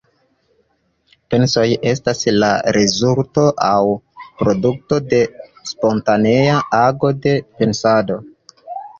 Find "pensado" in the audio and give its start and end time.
7.61-8.17